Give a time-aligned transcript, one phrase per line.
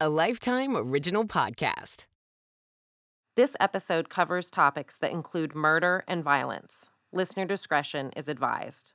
[0.00, 2.06] a Lifetime Original Podcast.
[3.34, 6.86] This episode covers topics that include murder and violence.
[7.12, 8.92] Listener discretion is advised.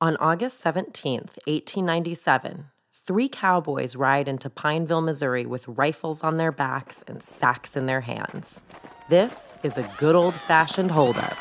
[0.00, 2.64] On August 17th, 1897,
[3.06, 8.00] three cowboys ride into Pineville, Missouri with rifles on their backs and sacks in their
[8.00, 8.60] hands.
[9.08, 11.36] This is a good old fashioned holdup.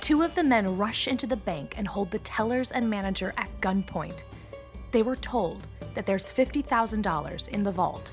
[0.00, 3.48] Two of the men rush into the bank and hold the tellers and manager at
[3.60, 4.24] gunpoint.
[4.90, 8.10] They were told that there's $50,000 in the vault.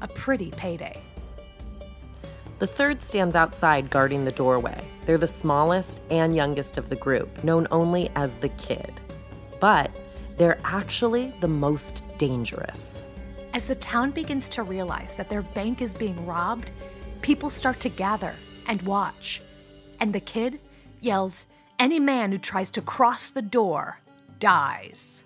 [0.00, 1.00] A pretty payday.
[2.58, 4.82] The third stands outside guarding the doorway.
[5.04, 8.92] They're the smallest and youngest of the group, known only as the kid.
[9.60, 9.90] But
[10.38, 13.02] they're actually the most dangerous.
[13.52, 16.70] As the town begins to realize that their bank is being robbed,
[17.20, 18.34] people start to gather
[18.66, 19.42] and watch.
[20.00, 20.60] And the kid
[21.00, 21.46] yells,
[21.78, 23.98] Any man who tries to cross the door
[24.38, 25.22] dies.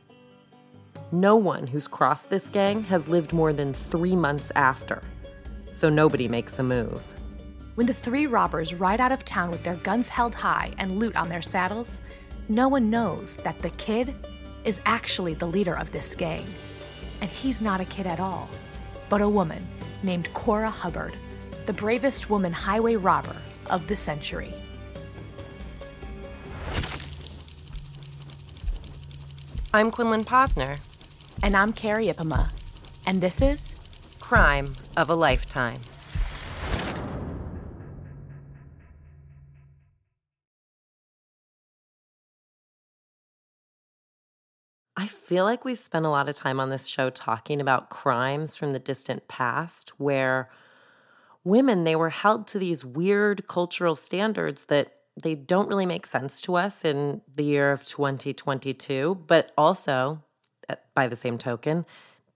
[1.12, 5.02] No one who's crossed this gang has lived more than three months after,
[5.66, 7.02] so nobody makes a move.
[7.74, 11.16] When the three robbers ride out of town with their guns held high and loot
[11.16, 12.00] on their saddles,
[12.48, 14.14] no one knows that the kid
[14.64, 16.44] is actually the leader of this gang.
[17.20, 18.48] And he's not a kid at all,
[19.08, 19.66] but a woman
[20.02, 21.14] named Cora Hubbard,
[21.66, 23.36] the bravest woman highway robber
[23.68, 24.54] of the century.
[29.72, 30.78] I'm Quinlan Posner.
[31.42, 32.52] And I'm Carrie Ipama.
[33.06, 33.74] And this is
[34.20, 35.80] Crime of a Lifetime.
[44.98, 48.54] I feel like we've spent a lot of time on this show talking about crimes
[48.54, 50.50] from the distant past where
[51.42, 56.38] women they were held to these weird cultural standards that they don't really make sense
[56.42, 60.22] to us in the year of 2022, but also
[60.94, 61.86] by the same token,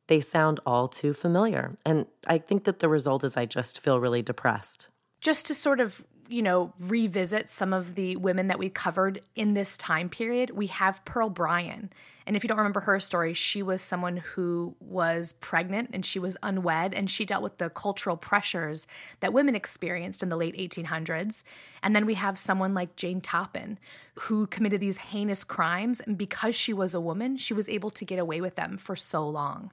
[0.06, 1.76] they sound all too familiar.
[1.84, 4.88] And I think that the result is I just feel really depressed.
[5.20, 9.54] Just to sort of you know, revisit some of the women that we covered in
[9.54, 11.90] this time period, we have Pearl Bryan.
[12.26, 16.18] And if you don't remember her story, she was someone who was pregnant and she
[16.18, 18.86] was unwed and she dealt with the cultural pressures
[19.20, 21.42] that women experienced in the late 1800s.
[21.82, 23.76] And then we have someone like Jane Toppan
[24.14, 26.00] who committed these heinous crimes.
[26.00, 28.96] And because she was a woman, she was able to get away with them for
[28.96, 29.70] so long.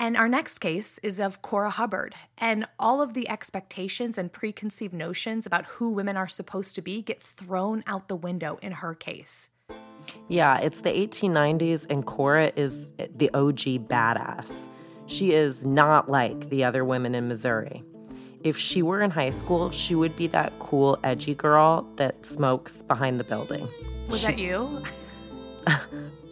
[0.00, 2.14] And our next case is of Cora Hubbard.
[2.38, 7.02] And all of the expectations and preconceived notions about who women are supposed to be
[7.02, 9.50] get thrown out the window in her case.
[10.28, 14.68] Yeah, it's the 1890s, and Cora is the OG badass.
[15.06, 17.82] She is not like the other women in Missouri.
[18.44, 22.82] If she were in high school, she would be that cool, edgy girl that smokes
[22.82, 23.68] behind the building.
[24.08, 24.26] Was she...
[24.28, 24.84] that you?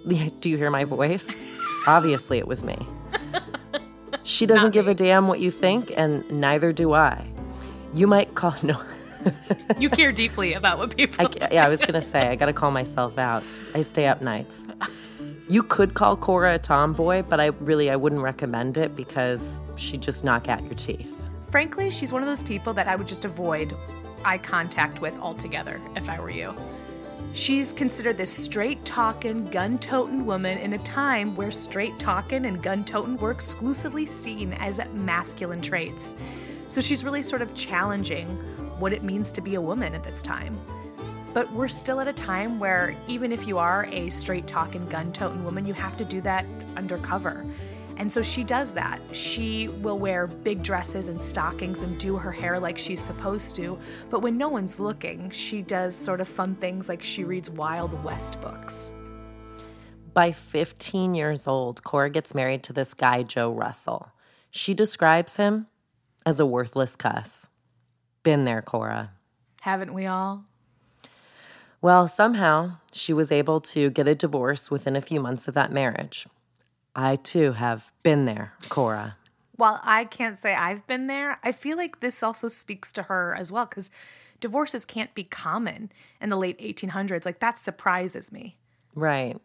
[0.40, 1.26] Do you hear my voice?
[1.86, 2.76] Obviously, it was me.
[4.26, 7.24] She doesn't give a damn what you think, and neither do I.
[7.94, 8.82] You might call no.
[9.78, 11.28] you care deeply about what people.
[11.40, 13.44] I, yeah, I was gonna say I gotta call myself out.
[13.72, 14.66] I stay up nights.
[15.48, 20.02] You could call Cora a tomboy, but I really I wouldn't recommend it because she'd
[20.02, 21.14] just knock out your teeth.
[21.52, 23.76] Frankly, she's one of those people that I would just avoid
[24.24, 26.52] eye contact with altogether if I were you.
[27.36, 32.62] She's considered this straight talking, gun toting woman in a time where straight talking and
[32.62, 36.14] gun toting were exclusively seen as masculine traits.
[36.68, 38.26] So she's really sort of challenging
[38.78, 40.58] what it means to be a woman at this time.
[41.34, 45.12] But we're still at a time where even if you are a straight talking, gun
[45.12, 47.44] toting woman, you have to do that undercover.
[47.96, 49.00] And so she does that.
[49.12, 53.78] She will wear big dresses and stockings and do her hair like she's supposed to.
[54.10, 58.02] But when no one's looking, she does sort of fun things like she reads Wild
[58.04, 58.92] West books.
[60.12, 64.12] By 15 years old, Cora gets married to this guy, Joe Russell.
[64.50, 65.66] She describes him
[66.24, 67.48] as a worthless cuss.
[68.22, 69.12] Been there, Cora.
[69.60, 70.44] Haven't we all?
[71.82, 75.70] Well, somehow she was able to get a divorce within a few months of that
[75.70, 76.26] marriage.
[76.96, 79.16] I too have been there, Cora.
[79.56, 83.34] While I can't say I've been there, I feel like this also speaks to her
[83.38, 83.90] as well because
[84.40, 87.26] divorces can't be common in the late 1800s.
[87.26, 88.56] Like that surprises me.
[88.94, 89.36] Right.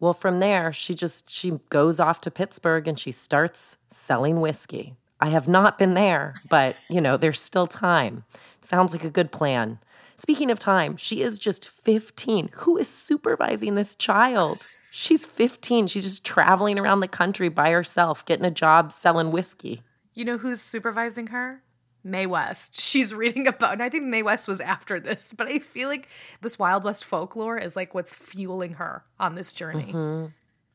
[0.00, 4.94] Well, from there, she just she goes off to Pittsburgh and she starts selling whiskey.
[5.20, 8.24] I have not been there, but you know, there's still time.
[8.62, 9.78] Sounds like a good plan.
[10.16, 12.50] Speaking of time, she is just 15.
[12.54, 14.66] Who is supervising this child?
[14.98, 15.88] She's 15.
[15.88, 19.82] She's just traveling around the country by herself, getting a job selling whiskey.
[20.14, 21.62] You know who's supervising her?
[22.02, 22.80] Mae West.
[22.80, 26.08] She's reading about, and I think Mae West was after this, but I feel like
[26.40, 29.92] this Wild West folklore is like what's fueling her on this journey.
[29.92, 30.28] Mm-hmm.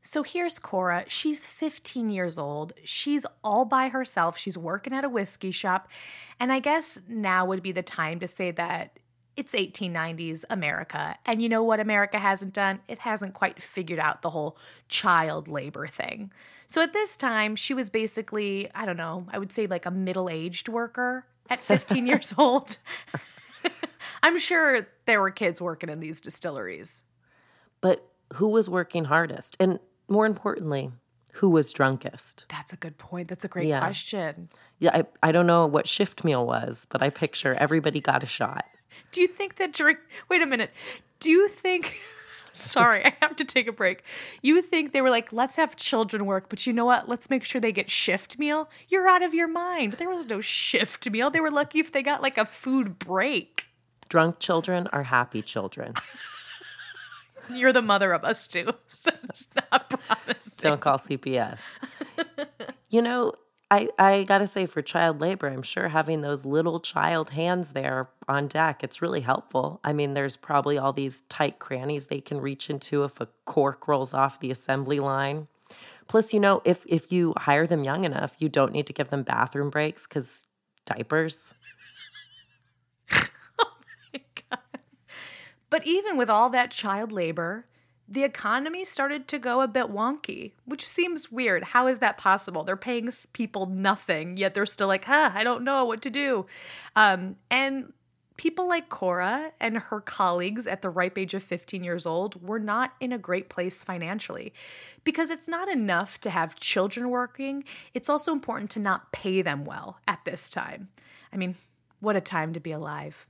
[0.04, 1.06] So here's Cora.
[1.08, 2.74] She's 15 years old.
[2.84, 4.38] She's all by herself.
[4.38, 5.88] She's working at a whiskey shop.
[6.40, 9.00] And I guess now would be the time to say that
[9.38, 11.18] it's 1890s America.
[11.26, 12.80] And you know what America hasn't done?
[12.88, 14.58] It hasn't quite figured out the whole
[14.90, 16.32] child labor thing.
[16.68, 19.92] So at this time, she was basically, I don't know, I would say like a
[19.92, 22.78] middle aged worker at 15 years old.
[24.24, 27.04] I'm sure there were kids working in these distilleries.
[27.80, 29.58] But who was working hardest?
[29.60, 30.92] And more importantly,
[31.34, 32.46] who was drunkest?
[32.50, 33.28] That's a good point.
[33.30, 33.80] That's a great Yeah.
[33.80, 34.50] question.
[34.80, 34.92] Yeah,
[35.24, 38.66] I, I don't know what shift meal was, but I picture everybody got a shot.
[39.12, 39.98] Do you think that during,
[40.30, 40.72] wait a minute,
[41.20, 42.00] do you think,
[42.54, 44.04] sorry, I have to take a break.
[44.42, 47.08] You think they were like, let's have children work, but you know what?
[47.08, 48.70] Let's make sure they get shift meal?
[48.90, 49.94] You're out of your mind.
[49.94, 51.30] There was no shift meal.
[51.30, 53.68] They were lucky if they got like a food break.
[54.10, 55.94] Drunk children are happy children.
[57.54, 58.72] You're the mother of us too.
[58.88, 60.70] So it's not promising.
[60.70, 61.58] Don't call CPS.
[62.90, 63.34] you know,
[63.72, 68.10] I, I gotta say, for child labor, I'm sure having those little child hands there
[68.28, 69.80] on deck, it's really helpful.
[69.82, 73.88] I mean, there's probably all these tight crannies they can reach into if a cork
[73.88, 75.48] rolls off the assembly line.
[76.10, 79.10] Plus, you know, if if you hire them young enough, you don't need to give
[79.10, 80.44] them bathroom breaks because
[80.86, 81.54] diapers.
[83.60, 83.78] Oh
[85.70, 87.66] but even with all that child labor,
[88.12, 91.64] the economy started to go a bit wonky, which seems weird.
[91.64, 92.66] How is that possible?
[92.66, 96.46] They're paying people nothing, yet they're still like, huh, I don't know what to do.
[96.98, 97.94] Um, and
[98.36, 102.60] people like Cora and her colleagues at the ripe age of 15 years old were
[102.60, 104.54] not in a great place financially
[105.06, 107.64] because it's not enough to have children working.
[107.94, 110.90] It's also important to not pay them well at this time.
[111.32, 111.56] I mean,
[112.02, 113.26] what a time to be alive.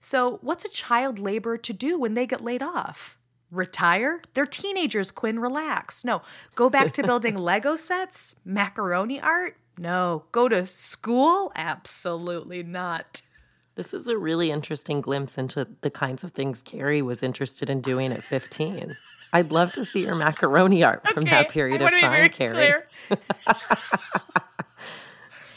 [0.00, 3.18] So, what's a child laborer to do when they get laid off?
[3.52, 4.20] Retire?
[4.34, 6.04] They're teenagers, Quinn, relax.
[6.04, 6.22] No,
[6.54, 8.34] go back to building Lego sets?
[8.44, 9.56] Macaroni art?
[9.78, 10.24] No.
[10.32, 11.52] Go to school?
[11.54, 13.20] Absolutely not.
[13.74, 17.80] This is a really interesting glimpse into the kinds of things Carrie was interested in
[17.80, 18.96] doing at 15.
[19.34, 22.52] I'd love to see her macaroni art from that period of time, Carrie.
[22.54, 22.88] clear.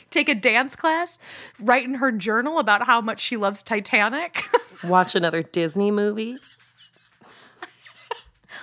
[0.10, 1.20] Take a dance class,
[1.60, 4.44] write in her journal about how much she loves Titanic,
[4.82, 6.38] Watch another Disney movie.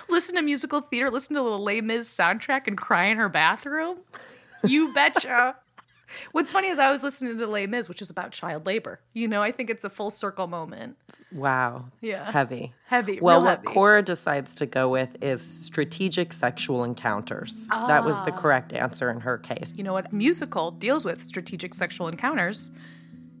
[0.09, 3.99] Listen to musical theater, listen to the Les Mis soundtrack, and cry in her bathroom.
[4.63, 5.55] You betcha.
[6.31, 8.99] What's funny is I was listening to Les Mis, which is about child labor.
[9.13, 10.95] You know, I think it's a full circle moment.
[11.31, 11.85] Wow.
[12.01, 12.31] Yeah.
[12.31, 12.73] Heavy.
[12.85, 13.73] Heavy, Well, real what heavy.
[13.73, 17.67] Cora decides to go with is strategic sexual encounters.
[17.69, 18.37] That was the Ah.
[18.37, 19.73] correct answer in her case.
[19.75, 20.13] You know what?
[20.13, 22.69] Musical deals with strategic sexual encounters.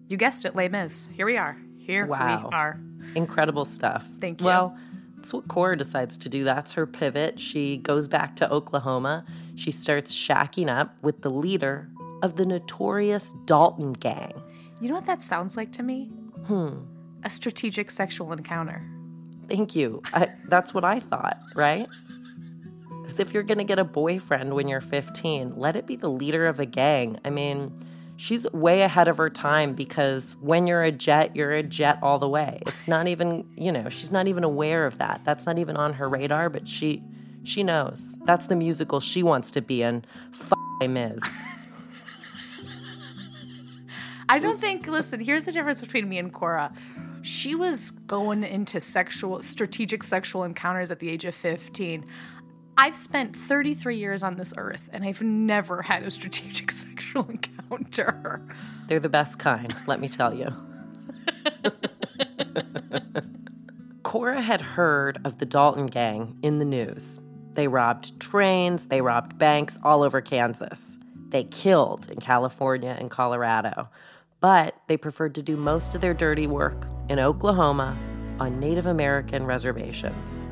[0.07, 1.07] You guessed it, Les Mis.
[1.13, 1.55] Here we are.
[1.77, 2.47] Here Wow.
[2.49, 2.79] we are.
[3.13, 4.09] Incredible stuff.
[4.19, 4.47] Thank you.
[4.47, 4.75] Well,
[5.23, 6.43] that's what Cora decides to do.
[6.43, 7.39] That's her pivot.
[7.39, 9.23] She goes back to Oklahoma.
[9.55, 11.87] She starts shacking up with the leader
[12.21, 14.33] of the notorious Dalton gang.
[14.81, 16.11] You know what that sounds like to me?
[16.47, 16.79] Hmm.
[17.23, 18.85] A strategic sexual encounter.
[19.47, 20.01] Thank you.
[20.13, 21.87] I, that's what I thought, right?
[23.05, 26.09] As if you're going to get a boyfriend when you're 15, let it be the
[26.09, 27.17] leader of a gang.
[27.23, 27.71] I mean,
[28.23, 32.19] she's way ahead of her time because when you're a jet, you're a jet all
[32.19, 32.61] the way.
[32.65, 35.25] It's not even, you know, she's not even aware of that.
[35.25, 37.03] That's not even on her radar, but she
[37.43, 38.15] she knows.
[38.23, 40.05] That's the musical she wants to be in.
[40.33, 40.53] F
[40.89, 41.21] Miz.
[44.29, 46.71] I don't think, listen, here's the difference between me and Cora.
[47.23, 52.05] She was going into sexual, strategic sexual encounters at the age of 15.
[52.77, 57.62] I've spent 33 years on this earth and I've never had a strategic sexual encounter.
[58.87, 60.49] They're the best kind, let me tell you.
[64.03, 67.19] Cora had heard of the Dalton gang in the news.
[67.53, 70.97] They robbed trains, they robbed banks all over Kansas.
[71.29, 73.89] They killed in California and Colorado.
[74.39, 77.97] But they preferred to do most of their dirty work in Oklahoma
[78.39, 80.47] on Native American reservations.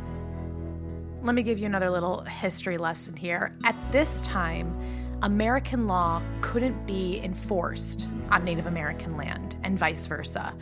[1.22, 3.56] Let me give you another little history lesson here.
[3.64, 4.76] At this time,
[5.24, 10.54] American law couldn't be enforced on Native American land and vice versa.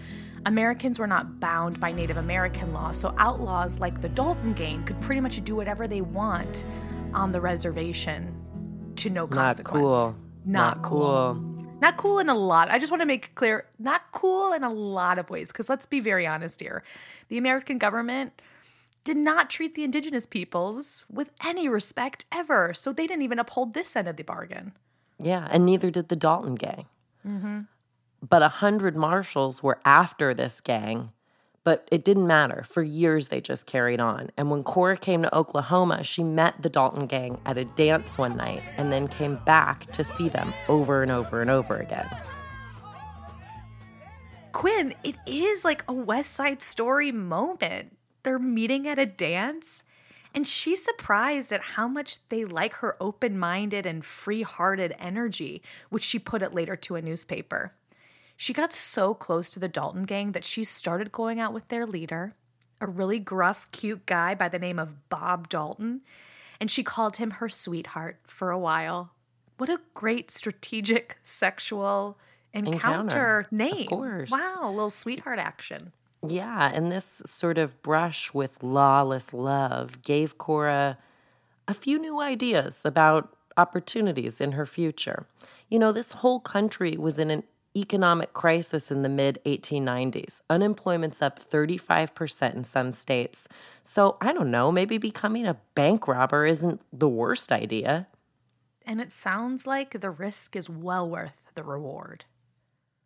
[0.46, 5.00] Americans were not bound by Native American law, so outlaws like the Dalton gang could
[5.02, 6.66] pretty much do whatever they want
[7.14, 8.36] on the reservation
[8.98, 9.82] to no consequence.
[9.82, 10.16] Not cool.
[10.46, 11.36] Not, cool.
[11.82, 12.70] Not cool in a lot.
[12.70, 15.86] I just want to make clear, not cool in a lot of ways, because let's
[15.86, 16.84] be very honest here.
[17.30, 18.42] The American government
[19.04, 22.74] did not treat the indigenous peoples with any respect ever.
[22.74, 24.74] So they didn't even uphold this end of the bargain.
[25.20, 26.86] Yeah, and neither did the Dalton gang.
[27.28, 27.62] Mm-hmm.
[28.28, 31.12] But a hundred marshals were after this gang
[31.64, 32.64] But it didn't matter.
[32.64, 34.32] For years, they just carried on.
[34.38, 38.38] And when Cora came to Oklahoma, she met the Dalton gang at a dance one
[38.38, 42.08] night and then came back to see them over and over and over again.
[44.52, 47.98] Quinn, it is like a West Side Story moment.
[48.30, 49.82] They're meeting at a dance,
[50.36, 55.64] and she's surprised at how much they like her open minded and free hearted energy,
[55.90, 57.74] which she put it later to a newspaper.
[58.38, 61.88] She got so close to the Dalton gang that she started going out with their
[61.88, 62.36] leader,
[62.80, 66.02] a really gruff, cute guy by the name of Bob Dalton,
[66.60, 69.10] and she called him her sweetheart for a while.
[69.58, 72.16] What a great strategic sexual
[72.54, 73.74] encounter, Encounter, name.
[73.82, 74.30] of course.
[74.30, 75.94] Wow, a little sweetheart action.
[76.28, 80.98] Yeah, and this sort of brush with lawless love gave Cora
[81.68, 85.28] a few new ideas about opportunities in her future.
[85.70, 87.44] You know, this whole country was in an
[87.76, 90.42] economic crisis in the mid 1890s.
[90.50, 93.48] Unemployment's up 35% in some states.
[93.84, 98.08] So, I don't know, maybe becoming a bank robber isn't the worst idea.
[98.86, 102.26] And it sounds like the risk is well worth the reward.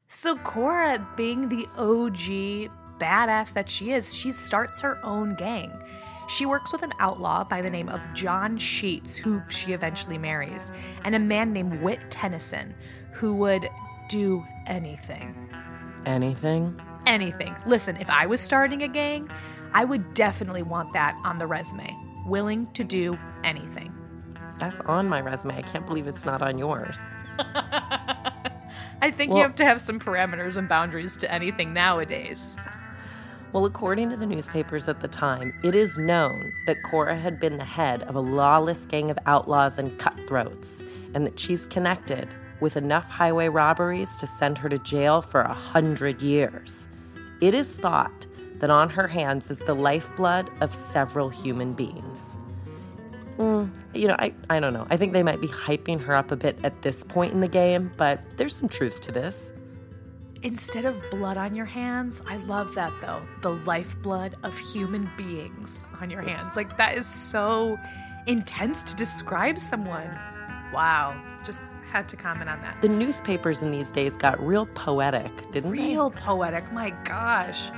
[0.07, 5.71] So, Cora, being the OG badass that she is, she starts her own gang.
[6.27, 10.71] She works with an outlaw by the name of John Sheets, who she eventually marries,
[11.03, 12.73] and a man named Whit Tennyson,
[13.11, 13.69] who would
[14.09, 15.35] do anything.
[16.05, 16.79] Anything?
[17.05, 17.55] Anything.
[17.65, 19.29] Listen, if I was starting a gang,
[19.73, 21.93] I would definitely want that on the resume.
[22.25, 23.93] Willing to do anything.
[24.59, 25.57] That's on my resume.
[25.57, 26.99] I can't believe it's not on yours.
[29.01, 32.55] I think Well- you have to have some parameters and boundaries to anything nowadays.
[33.53, 37.59] Well, according to the newspapers at the time, it is known that Cora had been
[37.59, 40.81] the head of a lawless gang of outlaws and cutthroats,
[41.13, 45.53] and that she's connected with enough highway robberies to send her to jail for a
[45.53, 46.87] hundred years.
[47.41, 52.35] It is thought that on her hands is the lifeblood of several human beings.
[53.37, 54.87] Mm, you know, I, I don't know.
[54.89, 57.47] I think they might be hyping her up a bit at this point in the
[57.47, 59.51] game, but there's some truth to this.
[60.43, 63.21] Instead of blood on your hands, I love that though.
[63.41, 66.57] The lifeblood of human beings on your hands.
[66.57, 67.79] Like that is so
[68.27, 70.09] intense to describe someone.
[70.73, 71.21] Wow.
[71.45, 72.81] Just had to comment on that.
[72.81, 75.77] The newspapers in these days got real poetic, didn't they?
[75.77, 76.71] Real poetic.
[76.73, 77.69] My gosh.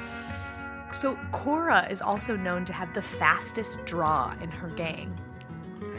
[0.92, 5.16] So Cora is also known to have the fastest draw in her gang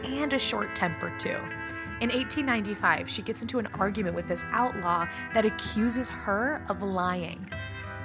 [0.05, 1.39] and a short temper too.
[1.99, 7.49] In 1895, she gets into an argument with this outlaw that accuses her of lying.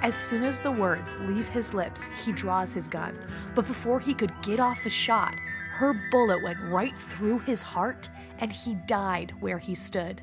[0.00, 3.18] As soon as the words leave his lips, he draws his gun.
[3.54, 5.34] But before he could get off a shot,
[5.72, 8.08] her bullet went right through his heart
[8.38, 10.22] and he died where he stood.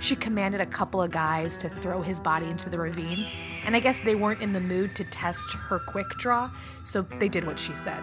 [0.00, 3.26] She commanded a couple of guys to throw his body into the ravine,
[3.64, 6.50] and I guess they weren't in the mood to test her quick draw,
[6.84, 8.02] so they did what she said.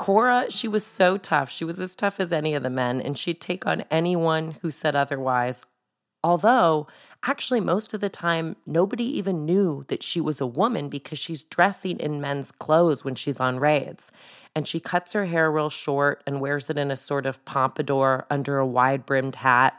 [0.00, 1.50] Cora, she was so tough.
[1.50, 4.70] She was as tough as any of the men, and she'd take on anyone who
[4.70, 5.62] said otherwise.
[6.24, 6.86] Although,
[7.22, 11.42] actually, most of the time, nobody even knew that she was a woman because she's
[11.42, 14.10] dressing in men's clothes when she's on raids.
[14.56, 18.24] And she cuts her hair real short and wears it in a sort of pompadour
[18.30, 19.74] under a wide brimmed hat.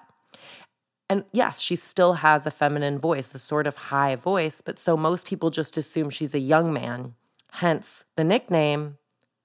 [1.10, 4.96] And yes, she still has a feminine voice, a sort of high voice, but so
[4.96, 7.16] most people just assume she's a young man.
[7.54, 9.00] Hence the nickname,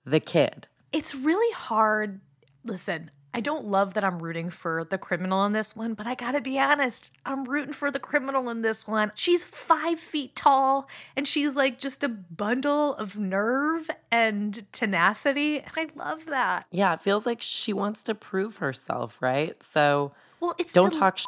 [0.07, 0.69] the kid.
[0.93, 2.21] It's really hard.
[2.65, 6.15] Listen, I don't love that I'm rooting for the criminal in this one, but I
[6.15, 9.13] gotta be honest, I'm rooting for the criminal in this one.
[9.15, 15.59] She's five feet tall and she's like just a bundle of nerve and tenacity.
[15.59, 16.65] And I love that.
[16.71, 19.63] Yeah, it feels like she wants to prove herself, right?
[19.63, 21.27] So Well, it's don't the- talk shit.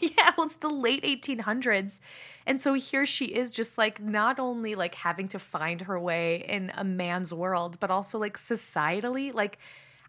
[0.16, 2.00] yeah, well, it's the late 1800s.
[2.46, 6.44] And so here she is, just like not only like having to find her way
[6.48, 9.32] in a man's world, but also like societally.
[9.32, 9.58] Like,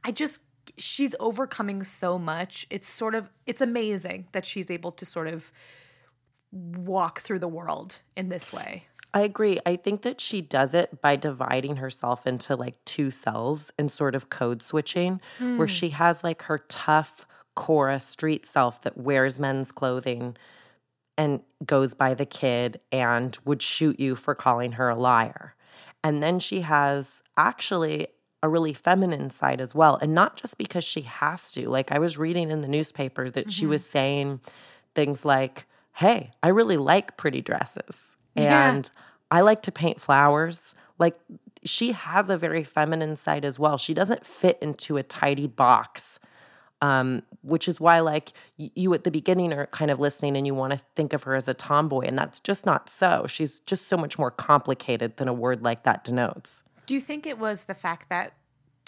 [0.03, 0.39] I just,
[0.77, 2.65] she's overcoming so much.
[2.69, 5.51] It's sort of, it's amazing that she's able to sort of
[6.51, 8.85] walk through the world in this way.
[9.13, 9.59] I agree.
[9.65, 14.15] I think that she does it by dividing herself into like two selves and sort
[14.15, 15.69] of code switching, where mm.
[15.69, 20.35] she has like her tough Cora street self that wears men's clothing
[21.17, 25.55] and goes by the kid and would shoot you for calling her a liar.
[26.03, 28.07] And then she has actually
[28.41, 29.99] a really feminine side as well.
[30.01, 31.69] And not just because she has to.
[31.69, 33.71] Like I was reading in the newspaper that she mm-hmm.
[33.71, 34.39] was saying
[34.95, 38.15] things like, Hey, I really like pretty dresses.
[38.33, 38.71] Yeah.
[38.71, 38.89] And
[39.29, 40.73] I like to paint flowers.
[40.97, 41.19] Like
[41.63, 43.77] she has a very feminine side as well.
[43.77, 46.17] She doesn't fit into a tidy box
[46.83, 50.55] Um, which is why, like, you at the beginning are kind of listening and you
[50.55, 53.27] want to think of her as a tomboy, and that's just not so.
[53.27, 56.63] She's just so much more complicated than a word like that denotes.
[56.87, 58.33] Do you think it was the fact that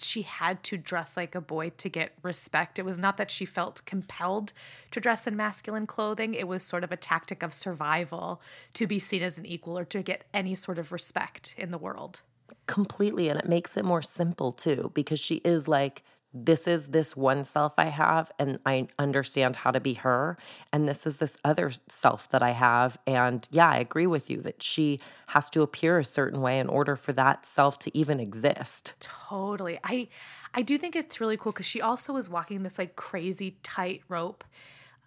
[0.00, 2.80] she had to dress like a boy to get respect?
[2.80, 4.52] It was not that she felt compelled
[4.90, 8.98] to dress in masculine clothing, it was sort of a tactic of survival to be
[8.98, 12.22] seen as an equal or to get any sort of respect in the world.
[12.66, 13.28] Completely.
[13.28, 16.02] And it makes it more simple too, because she is like,
[16.34, 20.36] this is this one self I have, and I understand how to be her.
[20.72, 22.98] And this is this other self that I have.
[23.06, 24.98] And yeah, I agree with you that she
[25.28, 28.94] has to appear a certain way in order for that self to even exist.
[28.98, 29.78] Totally.
[29.84, 30.08] I
[30.52, 34.42] I do think it's really cool because she also is walking this like crazy tightrope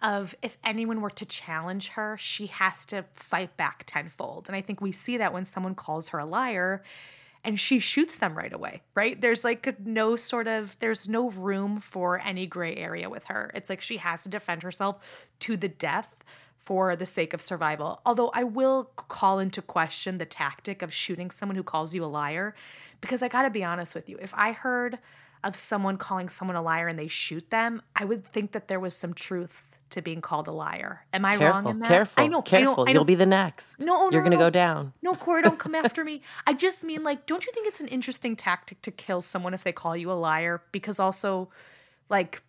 [0.00, 4.48] of if anyone were to challenge her, she has to fight back tenfold.
[4.48, 6.82] And I think we see that when someone calls her a liar
[7.44, 9.20] and she shoots them right away, right?
[9.20, 13.50] There's like no sort of there's no room for any gray area with her.
[13.54, 16.16] It's like she has to defend herself to the death
[16.58, 18.00] for the sake of survival.
[18.04, 22.06] Although I will call into question the tactic of shooting someone who calls you a
[22.06, 22.54] liar
[23.00, 24.18] because I got to be honest with you.
[24.20, 24.98] If I heard
[25.44, 28.80] of someone calling someone a liar and they shoot them, I would think that there
[28.80, 31.04] was some truth to being called a liar.
[31.12, 31.88] Am I careful, wrong in that?
[31.88, 32.72] Careful, I know, careful.
[32.72, 32.98] I know, I know.
[32.98, 33.80] You'll be the next.
[33.80, 34.44] No, no, You're going to no.
[34.44, 34.92] go down.
[35.02, 36.22] No, Corey, don't come after me.
[36.46, 39.64] I just mean, like, don't you think it's an interesting tactic to kill someone if
[39.64, 40.62] they call you a liar?
[40.72, 41.48] Because also,
[42.08, 42.42] like,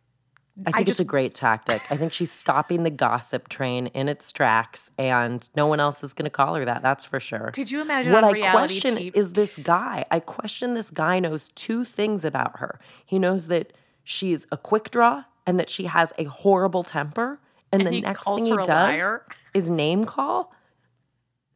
[0.66, 1.82] I think just it's a great tactic.
[1.90, 6.14] I think she's stopping the gossip train in its tracks, and no one else is
[6.14, 6.82] going to call her that.
[6.82, 7.52] That's for sure.
[7.52, 9.16] could you imagine what I question TV?
[9.16, 10.06] is this guy.
[10.12, 12.80] I question this guy knows two things about her.
[13.06, 13.72] He knows that
[14.04, 17.40] she's a quick draw and that she has a horrible temper.
[17.72, 19.26] And, And the next thing he does liar?
[19.56, 20.54] is name call.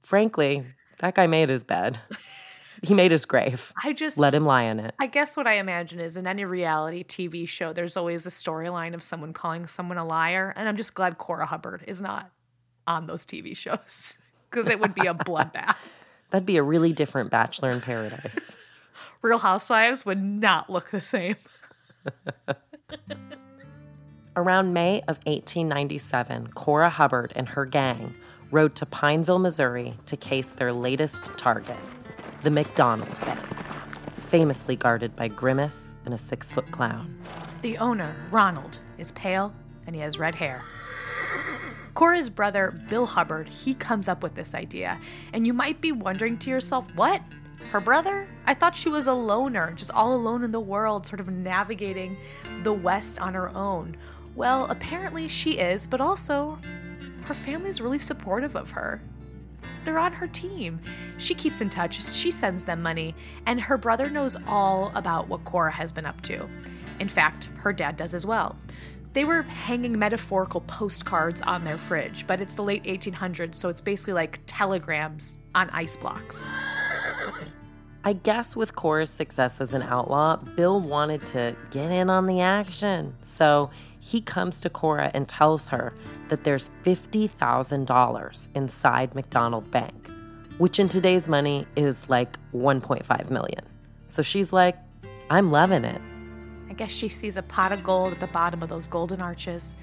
[0.02, 0.66] Frankly,
[0.98, 2.00] that guy made his bed.
[2.82, 3.72] he made his grave.
[3.84, 4.96] I just Let him lie in it.
[5.00, 8.96] I guess what I imagine is in any reality TV show, there's always a storyline
[8.96, 12.32] of someone calling someone a liar, and I'm just glad Cora Hubbard is not
[12.88, 14.18] on those TV shows
[14.50, 15.76] because it would be a bloodbath.
[16.32, 18.56] That'd be a really different Bachelor in Paradise.
[19.22, 21.36] Real Housewives would not look the same.
[24.36, 28.16] Around May of 1897, Cora Hubbard and her gang
[28.50, 31.78] rode to Pineville, Missouri to case their latest target,
[32.42, 33.40] the McDonald Bank,
[34.30, 37.16] famously guarded by Grimace and a six foot clown.
[37.62, 39.54] The owner, Ronald, is pale
[39.86, 40.64] and he has red hair.
[41.94, 45.00] Cora's brother, Bill Hubbard, he comes up with this idea.
[45.32, 47.22] And you might be wondering to yourself, what?
[47.72, 48.28] Her brother?
[48.48, 52.18] I thought she was a loner, just all alone in the world, sort of navigating
[52.64, 53.96] the West on her own.
[54.36, 56.60] Well, apparently she is, but also
[57.24, 59.02] her family's really supportive of her.
[59.86, 60.80] They're on her team.
[61.18, 63.16] She keeps in touch, she sends them money,
[63.46, 66.48] and her brother knows all about what Cora has been up to.
[67.00, 68.56] In fact, her dad does as well.
[69.14, 73.82] They were hanging metaphorical postcards on their fridge, but it's the late 1800s, so it's
[73.82, 76.38] basically like telegrams on ice blocks.
[78.06, 82.42] I guess with Cora's success as an outlaw, Bill wanted to get in on the
[82.42, 83.16] action.
[83.22, 83.70] So
[84.06, 85.94] he comes to Cora and tells her
[86.28, 90.12] that there's $50,000 inside McDonald Bank,
[90.58, 93.66] which in today's money is like 1.5 million.
[94.08, 94.76] So she's like,
[95.30, 96.02] I'm loving it.
[96.70, 99.74] I guess she sees a pot of gold at the bottom of those golden arches.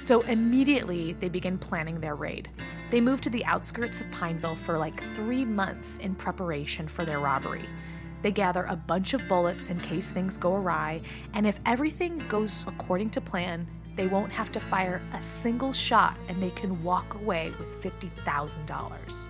[0.00, 2.50] So immediately they begin planning their raid.
[2.90, 7.20] They move to the outskirts of Pineville for like three months in preparation for their
[7.20, 7.68] robbery.
[8.22, 11.00] They gather a bunch of bullets in case things go awry,
[11.34, 16.16] and if everything goes according to plan, they won't have to fire a single shot
[16.28, 19.28] and they can walk away with $50,000.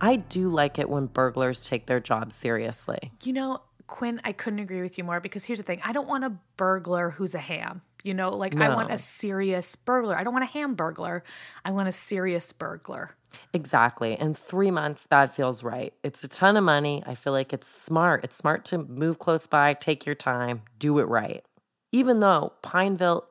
[0.00, 3.12] I do like it when burglars take their job seriously.
[3.22, 6.08] You know, Quinn, I couldn't agree with you more because here's the thing I don't
[6.08, 7.82] want a burglar who's a ham.
[8.02, 10.16] You know, like I want a serious burglar.
[10.16, 11.22] I don't want a ham burglar.
[11.64, 13.10] I want a serious burglar.
[13.52, 14.18] Exactly.
[14.18, 15.92] In three months, that feels right.
[16.02, 17.02] It's a ton of money.
[17.06, 18.24] I feel like it's smart.
[18.24, 21.44] It's smart to move close by, take your time, do it right.
[21.92, 23.26] Even though Pineville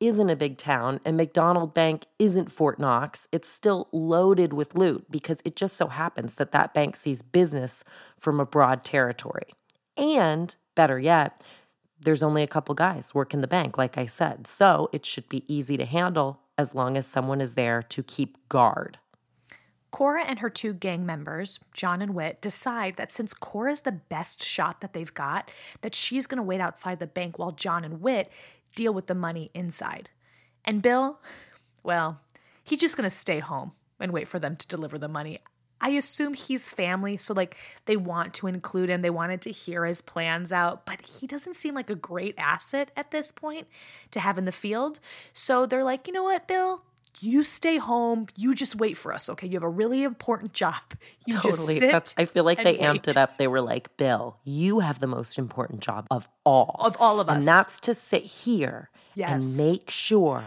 [0.00, 5.10] isn't a big town and McDonald Bank isn't Fort Knox, it's still loaded with loot
[5.10, 7.84] because it just so happens that that bank sees business
[8.18, 9.52] from a broad territory.
[9.96, 11.40] And better yet,
[12.04, 14.46] there's only a couple guys working the bank, like I said.
[14.46, 18.48] So it should be easy to handle as long as someone is there to keep
[18.48, 18.98] guard.
[19.90, 24.42] Cora and her two gang members, John and Whit, decide that since Cora's the best
[24.42, 25.50] shot that they've got,
[25.82, 28.30] that she's going to wait outside the bank while John and Whit
[28.74, 30.10] deal with the money inside.
[30.64, 31.20] And Bill,
[31.84, 32.20] well,
[32.64, 35.38] he's just going to stay home and wait for them to deliver the money.
[35.84, 39.02] I assume he's family, so like they want to include him.
[39.02, 42.90] They wanted to hear his plans out, but he doesn't seem like a great asset
[42.96, 43.68] at this point
[44.12, 44.98] to have in the field.
[45.34, 46.82] So they're like, you know what, Bill?
[47.20, 48.26] You stay home.
[48.34, 49.46] You just wait for us, okay?
[49.46, 50.74] You have a really important job.
[51.26, 51.78] You totally.
[51.78, 53.36] That's, I feel like they and amped it up.
[53.38, 56.76] They were like, Bill, you have the most important job of all.
[56.80, 57.44] Of all of And us.
[57.44, 59.30] that's to sit here Yes.
[59.44, 60.42] and make sure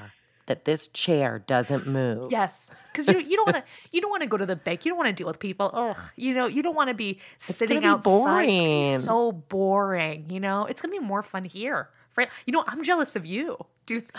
[0.47, 2.31] that this chair doesn't move.
[2.31, 4.85] Yes, because you you don't want to you don't want to go to the bank.
[4.85, 5.69] You don't want to deal with people.
[5.73, 8.49] Ugh, you know you don't want to be sitting gonna be outside.
[8.49, 8.99] It's boring.
[8.99, 10.29] so boring.
[10.29, 11.89] You know it's gonna be more fun here.
[12.09, 13.57] Fran- You know I'm jealous of you.
[13.85, 14.01] Do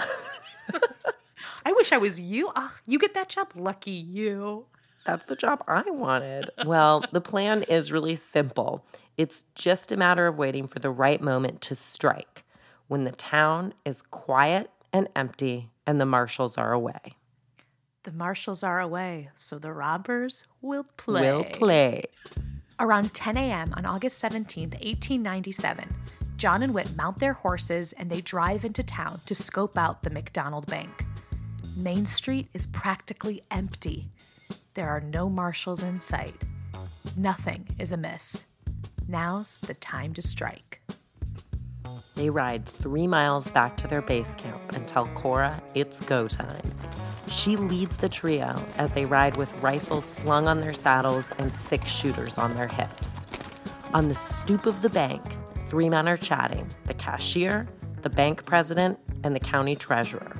[1.64, 2.50] I wish I was you.
[2.54, 3.52] Ugh, you get that job.
[3.54, 4.66] Lucky you.
[5.04, 6.50] That's the job I wanted.
[6.66, 8.84] Well, the plan is really simple.
[9.16, 12.44] It's just a matter of waiting for the right moment to strike
[12.88, 17.16] when the town is quiet and empty and the marshals are away.
[18.04, 21.20] The marshals are away, so the robbers will play.
[21.20, 22.04] We'll play.
[22.80, 23.74] Around 10 a.m.
[23.76, 25.94] on August 17th, 1897,
[26.36, 30.10] John and Whit mount their horses and they drive into town to scope out the
[30.10, 31.04] McDonald Bank.
[31.76, 34.08] Main Street is practically empty.
[34.74, 36.44] There are no marshals in sight.
[37.16, 38.44] Nothing is amiss.
[39.08, 40.80] Now's the time to strike.
[42.14, 46.62] They ride three miles back to their base camp and tell Cora it's go time.
[47.30, 51.90] She leads the trio as they ride with rifles slung on their saddles and six
[51.90, 53.20] shooters on their hips.
[53.94, 55.22] On the stoop of the bank,
[55.68, 57.68] three men are chatting the cashier,
[58.02, 60.36] the bank president, and the county treasurer.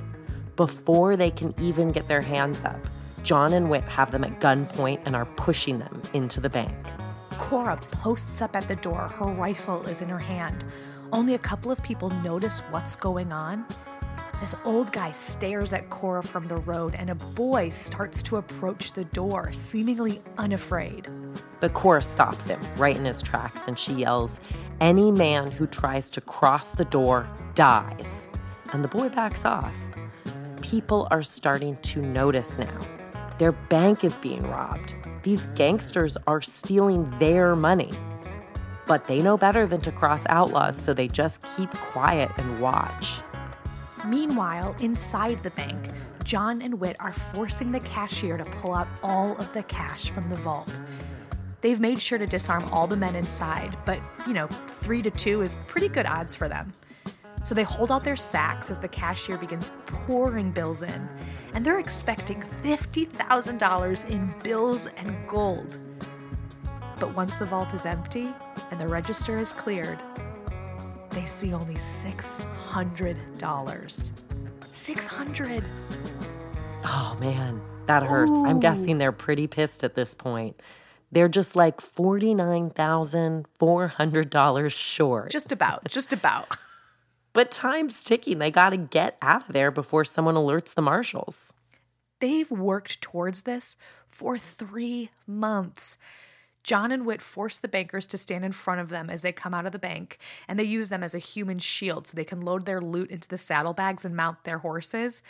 [0.55, 2.85] Before they can even get their hands up,
[3.23, 6.75] John and Whit have them at gunpoint and are pushing them into the bank.
[7.31, 9.07] Cora posts up at the door.
[9.07, 10.65] Her rifle is in her hand.
[11.11, 13.65] Only a couple of people notice what's going on.
[14.39, 18.93] This old guy stares at Cora from the road, and a boy starts to approach
[18.93, 21.07] the door, seemingly unafraid.
[21.59, 24.39] But Cora stops him right in his tracks and she yells,
[24.79, 28.29] Any man who tries to cross the door dies.
[28.71, 29.75] And the boy backs off.
[30.61, 32.79] People are starting to notice now.
[33.39, 34.93] Their bank is being robbed.
[35.23, 37.91] These gangsters are stealing their money.
[38.89, 43.21] But they know better than to cross outlaws, so they just keep quiet and watch.
[44.07, 45.89] Meanwhile, inside the bank,
[46.23, 50.27] John and Whit are forcing the cashier to pull out all of the cash from
[50.27, 50.79] the vault.
[51.61, 54.47] They've made sure to disarm all the men inside, but, you know,
[54.81, 56.71] three to two is pretty good odds for them.
[57.43, 61.09] So they hold out their sacks as the cashier begins pouring bills in,
[61.53, 65.77] and they're expecting $50,000 in bills and gold.
[66.99, 68.27] But once the vault is empty
[68.71, 69.99] and the register is cleared,
[71.11, 74.11] they see only $600.
[74.73, 75.63] 600
[76.85, 78.31] Oh man, that hurts.
[78.31, 80.61] I'm guessing they're pretty pissed at this point.
[81.11, 85.31] They're just like $49,400 short.
[85.31, 86.57] Just about, just about.
[87.31, 88.39] But time's ticking.
[88.39, 91.53] They got to get out of there before someone alerts the marshals.
[92.19, 95.99] They've worked towards this for three months.
[96.63, 99.53] John and Whit force the bankers to stand in front of them as they come
[99.53, 102.41] out of the bank, and they use them as a human shield so they can
[102.41, 105.21] load their loot into the saddlebags and mount their horses.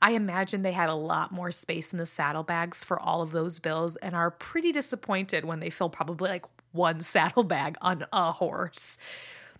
[0.00, 3.58] I imagine they had a lot more space in the saddlebags for all of those
[3.58, 8.98] bills and are pretty disappointed when they fill probably like one saddlebag on a horse.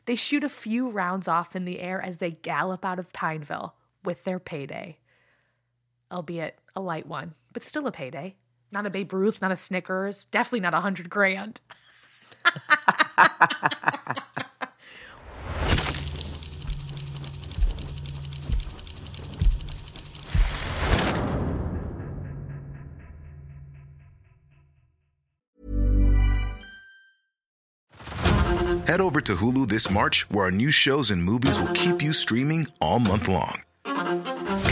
[0.06, 3.74] They shoot a few rounds off in the air as they gallop out of Pineville
[4.04, 4.98] with their payday
[6.10, 8.36] albeit a light one, but still a payday.
[8.70, 11.60] Not a Babe Ruth, not a Snickers, definitely not a hundred grand.
[28.88, 32.14] Head over to Hulu this March, where our new shows and movies will keep you
[32.14, 33.60] streaming all month long.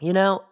[0.00, 0.44] You know,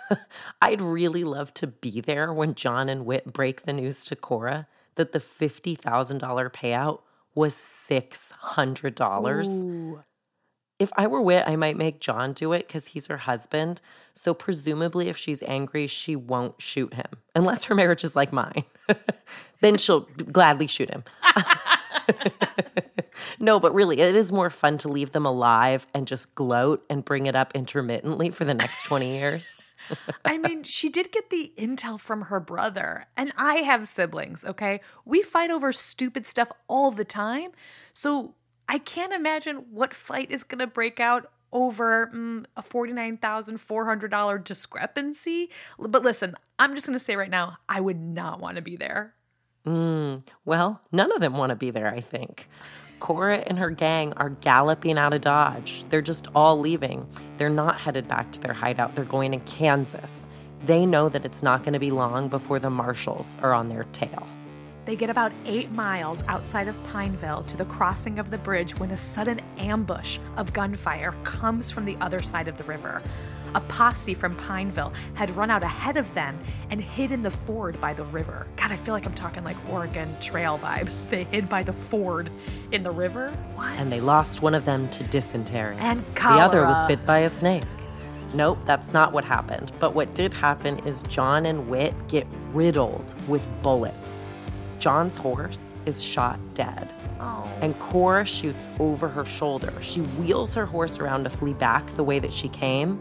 [0.62, 4.68] I'd really love to be there when John and Whit break the news to Cora
[4.94, 7.00] that the $50,000 payout
[7.34, 9.48] was $600.
[9.48, 10.04] Ooh.
[10.78, 13.80] If I were Whit, I might make John do it because he's her husband.
[14.12, 18.64] So, presumably, if she's angry, she won't shoot him, unless her marriage is like mine.
[19.60, 21.04] then she'll gladly shoot him.
[23.38, 27.04] no, but really, it is more fun to leave them alive and just gloat and
[27.04, 29.46] bring it up intermittently for the next 20 years.
[30.24, 34.80] I mean, she did get the intel from her brother, and I have siblings, okay?
[35.04, 37.50] We fight over stupid stuff all the time.
[37.92, 38.34] So
[38.68, 45.50] I can't imagine what fight is going to break out over mm, a $49,400 discrepancy.
[45.78, 48.76] But listen, I'm just going to say right now, I would not want to be
[48.76, 49.14] there.
[49.66, 52.48] Mm, well, none of them want to be there, I think.
[53.00, 55.84] Cora and her gang are galloping out of Dodge.
[55.88, 57.06] They're just all leaving.
[57.36, 60.26] They're not headed back to their hideout, they're going to Kansas.
[60.64, 63.84] They know that it's not going to be long before the marshals are on their
[63.84, 64.26] tail.
[64.84, 68.90] They get about eight miles outside of Pineville to the crossing of the bridge when
[68.90, 73.02] a sudden ambush of gunfire comes from the other side of the river.
[73.54, 76.38] A posse from Pineville had run out ahead of them
[76.70, 78.46] and hid in the ford by the river.
[78.56, 81.02] God, I feel like I'm talking like Oregon Trail vibes.
[81.14, 82.28] They hid by the ford
[82.72, 83.30] in the river.
[83.54, 83.72] What?
[83.78, 85.76] And they lost one of them to dysentery.
[85.78, 86.38] And cholera.
[86.38, 87.62] The other was bit by a snake.
[88.34, 89.70] Nope, that's not what happened.
[89.78, 94.23] But what did happen is John and Whit get riddled with bullets.
[94.84, 96.92] John's horse is shot dead.
[97.18, 97.50] Oh.
[97.62, 99.72] And Cora shoots over her shoulder.
[99.80, 103.00] She wheels her horse around to flee back the way that she came,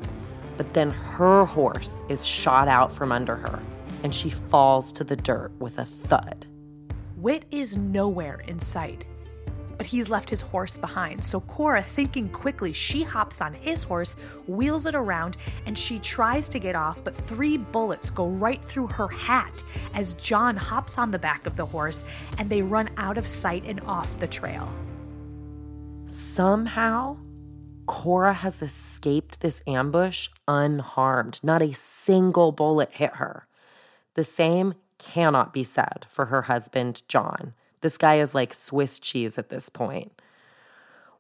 [0.56, 3.62] but then her horse is shot out from under her
[4.02, 6.46] and she falls to the dirt with a thud.
[7.18, 9.06] Whit is nowhere in sight,
[9.78, 11.24] but he's left his horse behind.
[11.24, 14.16] So Cora, thinking quickly, she hops on his horse,
[14.48, 18.88] wheels it around, and she tries to get off, but three bullets go right through
[18.88, 22.06] her hat as John hops on the back of the horse
[22.38, 24.70] and they run out of sight and off the trail.
[26.08, 27.18] Somehow,
[27.86, 31.40] Cora has escaped this ambush unharmed.
[31.44, 33.48] Not a single bullet hit her.
[34.16, 37.54] The same cannot be said for her husband, John.
[37.84, 40.14] This guy is like Swiss cheese at this point.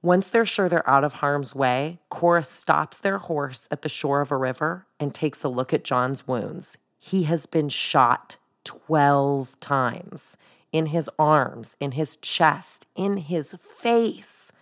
[0.02, 4.22] Once they're sure they're out of harm's way, Cora stops their horse at the shore
[4.22, 6.78] of a river and takes a look at John's wounds.
[6.98, 10.38] He has been shot 12 times
[10.72, 14.54] in his arms, in his chest, in his face.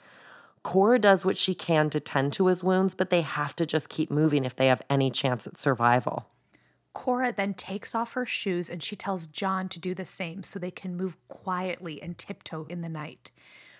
[0.64, 3.90] Cora does what she can to tend to his wounds, but they have to just
[3.90, 6.26] keep moving if they have any chance at survival.
[6.94, 10.60] Cora then takes off her shoes and she tells John to do the same so
[10.60, 13.32] they can move quietly and tiptoe in the night.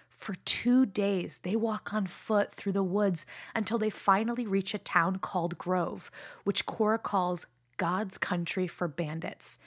[0.10, 4.78] For two days, they walk on foot through the woods until they finally reach a
[4.78, 6.12] town called Grove,
[6.44, 7.48] which Cora calls
[7.78, 9.58] God's country for bandits.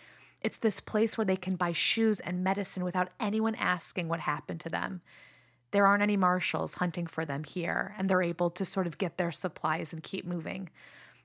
[0.40, 4.60] It's this place where they can buy shoes and medicine without anyone asking what happened
[4.60, 5.02] to them
[5.74, 9.18] there aren't any marshals hunting for them here, and they're able to sort of get
[9.18, 10.70] their supplies and keep moving.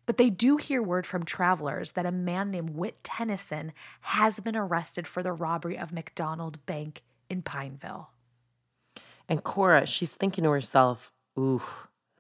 [0.10, 4.56] But they do hear word from travelers that a man named Whit Tennyson has been
[4.56, 8.10] arrested for the robbery of McDonald Bank in Pineville.
[9.28, 11.62] And Cora, she's thinking to herself, ooh,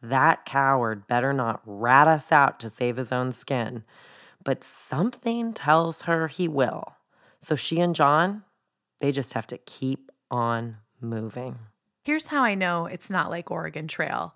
[0.03, 3.83] that coward better not rat us out to save his own skin.
[4.43, 6.93] But something tells her he will.
[7.41, 8.43] So she and John,
[8.99, 11.57] they just have to keep on moving.
[12.03, 14.35] Here's how I know it's not like Oregon Trail.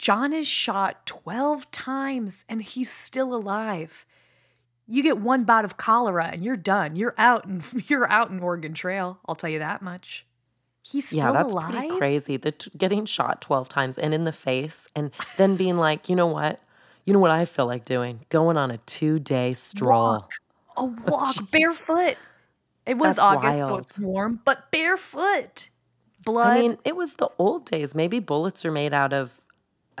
[0.00, 4.06] John is shot 12 times and he's still alive.
[4.86, 6.96] You get one bout of cholera and you're done.
[6.96, 9.18] You're out and you're out in Oregon Trail.
[9.28, 10.24] I'll tell you that much.
[10.80, 11.70] He's still yeah, that's alive.
[11.70, 12.38] pretty crazy.
[12.38, 16.16] The t- getting shot 12 times and in the face and then being like, "You
[16.16, 16.62] know what?
[17.04, 18.24] You know what I feel like doing?
[18.30, 20.32] Going on a 2-day stroll." Walk.
[20.78, 22.16] A walk barefoot.
[22.86, 23.80] It was That's August, so wild.
[23.80, 25.68] it's warm, but barefoot.
[26.24, 26.46] Blood.
[26.46, 27.94] I mean, it was the old days.
[27.94, 29.39] Maybe bullets are made out of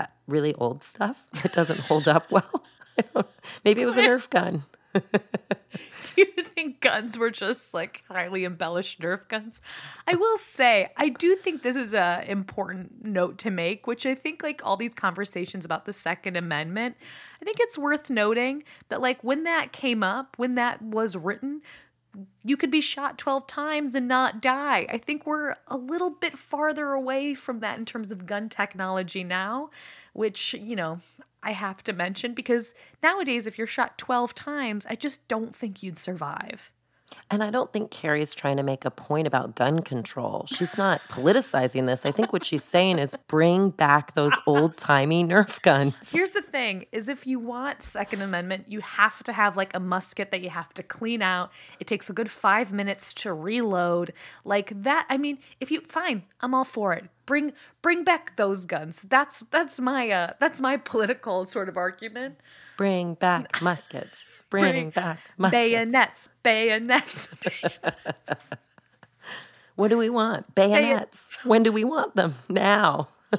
[0.00, 2.64] Uh, really old stuff that doesn't hold up well.
[3.64, 4.62] Maybe it was a Nerf gun.
[4.92, 5.00] Do
[6.16, 9.60] you think guns were just like highly embellished Nerf guns?
[10.06, 14.14] I will say, I do think this is a important note to make, which I
[14.14, 16.96] think like all these conversations about the Second Amendment,
[17.40, 21.62] I think it's worth noting that like when that came up, when that was written,
[22.42, 24.86] you could be shot 12 times and not die.
[24.88, 29.24] I think we're a little bit farther away from that in terms of gun technology
[29.24, 29.70] now,
[30.12, 31.00] which, you know,
[31.42, 35.82] I have to mention because nowadays, if you're shot 12 times, I just don't think
[35.82, 36.72] you'd survive.
[37.30, 40.46] And I don't think Carrie's trying to make a point about gun control.
[40.48, 42.04] She's not politicizing this.
[42.04, 45.94] I think what she's saying is bring back those old timey Nerf guns.
[46.10, 49.80] Here's the thing is if you want Second Amendment, you have to have like a
[49.80, 51.52] musket that you have to clean out.
[51.78, 54.12] It takes a good five minutes to reload.
[54.44, 57.04] Like that, I mean, if you fine, I'm all for it.
[57.26, 59.02] Bring bring back those guns.
[59.02, 62.38] That's that's my uh that's my political sort of argument.
[62.76, 64.16] Bring back muskets.
[64.50, 65.52] Bring back muskets.
[65.52, 67.28] bayonets, bayonets.
[69.76, 70.54] What do we want?
[70.54, 71.38] Bayonets.
[71.42, 72.34] when do we want them?
[72.50, 73.08] Now.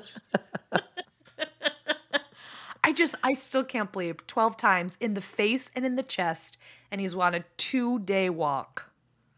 [2.83, 6.57] I just, I still can't believe 12 times in the face and in the chest,
[6.89, 8.89] and he's on a two day walk.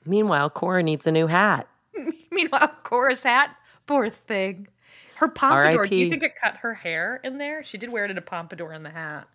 [0.06, 1.68] Meanwhile, Cora needs a new hat.
[2.32, 3.54] Meanwhile, Cora's hat,
[3.86, 4.70] poor thing.
[5.16, 7.64] Her pompadour, do you think it cut her hair in there?
[7.64, 9.28] She did wear it in a pompadour in the hat.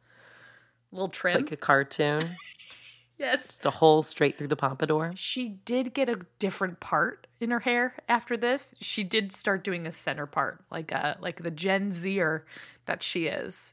[0.92, 1.36] Little trim.
[1.36, 2.30] Like a cartoon.
[3.18, 3.46] yes.
[3.46, 5.12] Just a hole straight through the pompadour.
[5.14, 8.74] She did get a different part in her hair after this.
[8.80, 12.44] She did start doing a center part, like a like the Gen Zer
[12.86, 13.72] that she is.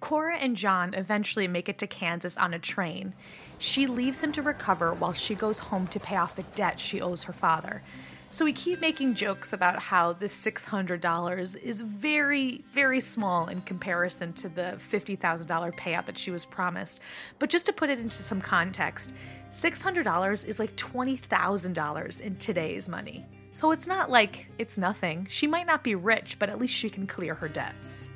[0.00, 3.14] Cora and John eventually make it to Kansas on a train.
[3.58, 7.00] She leaves him to recover while she goes home to pay off a debt she
[7.00, 7.82] owes her father.
[8.30, 14.34] So we keep making jokes about how this $600 is very, very small in comparison
[14.34, 17.00] to the $50,000 payout that she was promised.
[17.38, 19.14] But just to put it into some context,
[19.50, 23.24] $600 is like $20,000 in today's money.
[23.52, 25.26] So it's not like it's nothing.
[25.30, 28.08] She might not be rich, but at least she can clear her debts.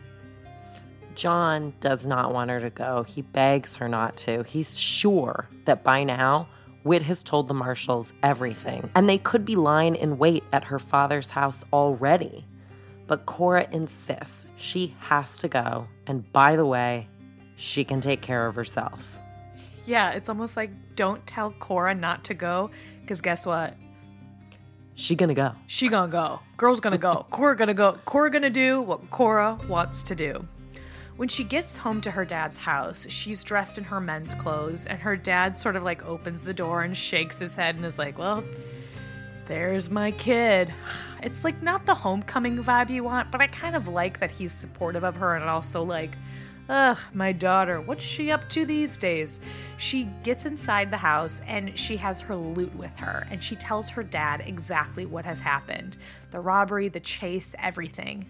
[1.15, 3.03] John does not want her to go.
[3.03, 4.43] He begs her not to.
[4.43, 6.49] He's sure that by now,
[6.83, 10.79] Whit has told the marshals everything, and they could be lying in wait at her
[10.79, 12.47] father's house already.
[13.07, 17.09] But Cora insists she has to go, and by the way,
[17.57, 19.17] she can take care of herself.
[19.87, 23.75] Yeah, it's almost like don't tell Cora not to go, because guess what?
[24.95, 25.53] She gonna go.
[25.67, 26.41] She gonna go.
[26.57, 27.27] Girl's gonna go.
[27.31, 27.99] Cora gonna go.
[28.05, 30.47] Cora gonna do what Cora wants to do.
[31.23, 34.99] When she gets home to her dad's house, she's dressed in her men's clothes, and
[34.99, 38.19] her dad sort of like opens the door and shakes his head and is like,
[38.19, 38.43] Well,
[39.47, 40.75] there's my kid.
[41.23, 44.53] It's like not the homecoming vibe you want, but I kind of like that he's
[44.53, 46.11] supportive of her and also like,
[46.69, 49.39] Ugh, my daughter, what's she up to these days?
[49.77, 53.89] She gets inside the house and she has her loot with her, and she tells
[53.91, 55.99] her dad exactly what has happened
[56.33, 58.27] the robbery, the chase, everything.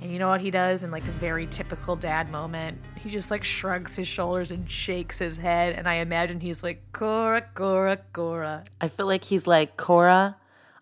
[0.00, 2.78] And you know what he does in like a very typical dad moment?
[2.96, 5.74] He just like shrugs his shoulders and shakes his head.
[5.74, 8.64] And I imagine he's like, Cora, Cora, Cora.
[8.80, 10.36] I feel like he's like, Cora,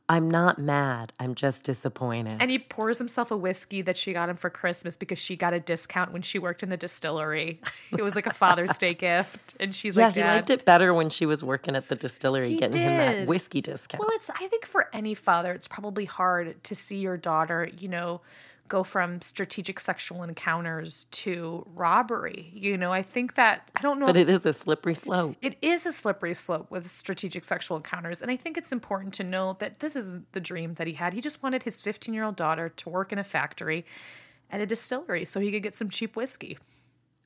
[0.07, 1.15] I'm not mad.
[1.19, 2.37] I'm just disappointed.
[2.39, 5.55] And he pours himself a whiskey that she got him for Christmas because she got
[5.55, 7.61] a discount when she worked in the distillery.
[7.91, 9.55] It was like a Father's Day gift.
[9.59, 12.51] And she's yeah, like, he liked it better when she was working at the distillery,
[12.51, 14.01] He getting him that whiskey discount.
[14.01, 17.89] Well, it's I think for any father, it's probably hard to see your daughter, you
[17.89, 18.21] know,
[18.69, 22.51] go from strategic sexual encounters to robbery.
[22.55, 25.37] You know, I think that I don't know but it is a slippery slope.
[25.43, 28.23] it is a slippery slope with strategic sexual encounters.
[28.23, 31.13] And I think it's important to know that this is the dream that he had.
[31.13, 33.85] He just wanted his 15 year old daughter to work in a factory
[34.51, 36.59] at a distillery so he could get some cheap whiskey.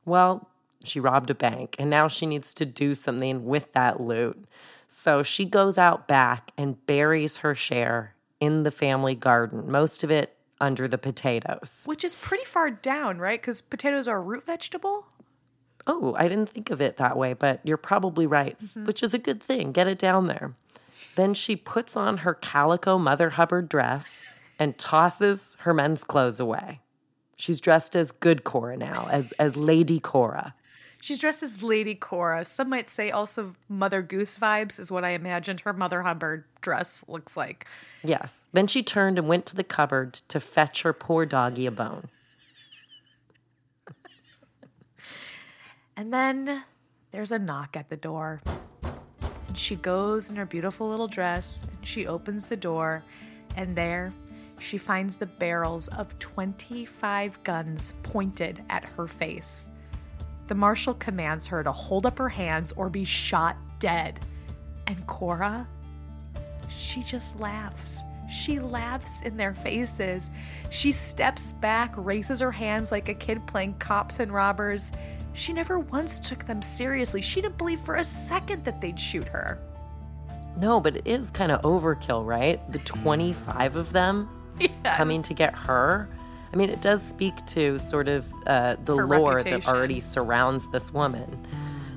[0.05, 0.49] Well,
[0.83, 4.45] she robbed a bank and now she needs to do something with that loot.
[4.89, 10.11] So she goes out back and buries her share in the family garden, most of
[10.11, 11.83] it under the potatoes.
[11.87, 13.41] Which is pretty far down, right?
[13.41, 15.07] Because potatoes are a root vegetable.
[15.87, 18.85] Oh, I didn't think of it that way, but you're probably right, mm-hmm.
[18.85, 19.73] which is a good thing.
[19.73, 20.55] Get it down there.
[21.15, 24.21] Then she puts on her calico Mother Hubbard dress
[24.59, 26.81] and tosses her men's clothes away.
[27.37, 30.55] She's dressed as good Cora now, as as Lady Cora.
[31.01, 32.45] She's dressed as Lady Cora.
[32.45, 37.05] Some might say also Mother Goose vibes is what I imagined her Mother Hubbard dress
[37.07, 37.67] looks like.
[38.03, 38.41] Yes.
[38.53, 42.09] Then she turned and went to the cupboard to fetch her poor doggy a bone.
[45.97, 46.65] And then
[47.11, 48.43] there's a knock at the door.
[49.49, 53.03] And she goes in her beautiful little dress and she opens the door,
[53.57, 54.13] and there
[54.61, 59.69] she finds the barrels of 25 guns pointed at her face.
[60.49, 64.19] The marshal commands her to hold up her hands or be shot dead.
[64.87, 65.69] And Cora,
[66.69, 68.03] she just laughs.
[68.31, 70.31] She laughs in their faces.
[70.71, 74.91] She steps back, raises her hands like a kid playing cops and robbers.
[75.35, 77.21] She never once took them seriously.
[77.21, 79.59] She didn't believe for a second that they'd shoot her.
[80.57, 82.59] No, but it is kind of overkill, right?
[82.73, 84.29] The 25 of them
[84.85, 86.09] coming to get her.
[86.53, 89.61] I mean, it does speak to sort of uh, the Her lore reputation.
[89.61, 91.47] that already surrounds this woman.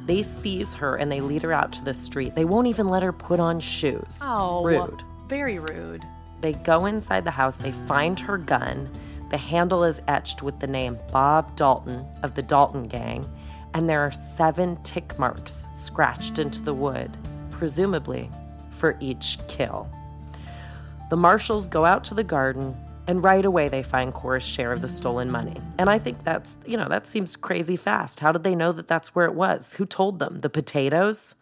[0.06, 2.36] They seize her and they lead her out to the street.
[2.36, 4.18] They won't even let her put on shoes.
[4.22, 5.04] Oh, Rude.
[5.28, 6.04] Very rude.
[6.42, 8.90] They go inside the house, they find her gun.
[9.30, 13.26] The handle is etched with the name Bob Dalton of the Dalton Gang,
[13.74, 17.16] and there are seven tick marks scratched into the wood,
[17.52, 18.30] presumably
[18.72, 19.88] for each kill.
[21.10, 22.76] The marshals go out to the garden,
[23.08, 25.56] And right away, they find Cora's share of the stolen money.
[25.78, 28.20] And I think that's, you know, that seems crazy fast.
[28.20, 29.74] How did they know that that's where it was?
[29.74, 30.42] Who told them?
[30.42, 31.36] The potatoes?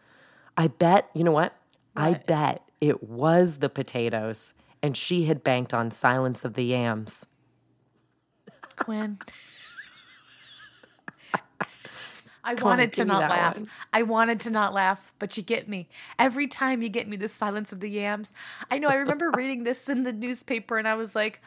[0.57, 1.53] I bet, you know what?
[1.95, 4.53] I bet it was the potatoes.
[4.81, 7.25] And she had banked on Silence of the Yams.
[8.77, 9.19] Quinn.
[12.49, 13.55] I wanted to not laugh.
[13.55, 13.69] one.
[13.93, 15.87] I wanted to not laugh, but you get me.
[16.17, 18.33] Every time you get me the silence of the yams.
[18.71, 21.41] I know I remember reading this in the newspaper and I was like,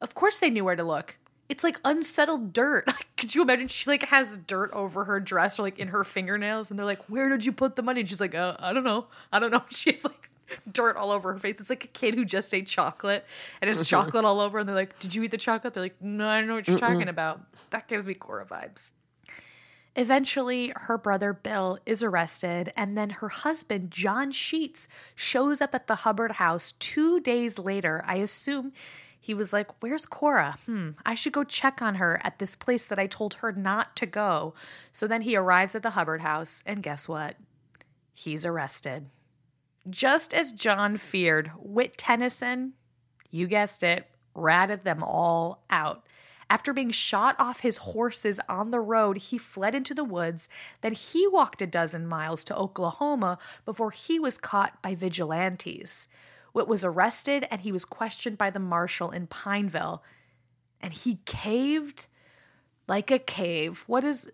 [0.00, 1.16] of course they knew where to look.
[1.48, 2.84] It's like unsettled dirt.
[3.00, 6.04] Like, could you imagine she like has dirt over her dress or like in her
[6.04, 8.72] fingernails and they're like, "Where did you put the money?" And she's like, uh, "I
[8.72, 9.06] don't know.
[9.32, 10.30] I don't know." She's like
[10.72, 11.60] dirt all over her face.
[11.60, 13.26] It's like a kid who just ate chocolate
[13.60, 16.00] and has chocolate all over and they're like, "Did you eat the chocolate?" They're like,
[16.00, 18.92] "No, I don't know what you're talking about." That gives me Cora vibes.
[19.96, 25.88] Eventually, her brother Bill is arrested, and then her husband, John Sheets, shows up at
[25.88, 28.04] the Hubbard house two days later.
[28.06, 28.72] I assume
[29.18, 30.56] he was like, Where's Cora?
[30.66, 33.96] Hmm, I should go check on her at this place that I told her not
[33.96, 34.54] to go.
[34.92, 37.36] So then he arrives at the Hubbard house, and guess what?
[38.14, 39.06] He's arrested.
[39.88, 42.74] Just as John feared, Whit Tennyson,
[43.30, 46.06] you guessed it, ratted them all out.
[46.50, 50.48] After being shot off his horses on the road, he fled into the woods.
[50.80, 56.08] Then he walked a dozen miles to Oklahoma before he was caught by vigilantes.
[56.52, 60.02] Whit was arrested and he was questioned by the marshal in Pineville.
[60.80, 62.06] And he caved
[62.88, 63.84] like a cave.
[63.86, 64.28] What is.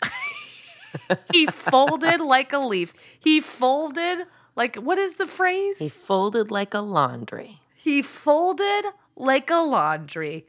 [1.33, 2.95] he folded like a leaf.
[3.21, 4.77] He folded like.
[4.77, 5.79] What is the phrase?
[5.79, 7.61] He folded like a laundry.
[7.75, 8.87] He folded
[9.17, 10.47] like a laundry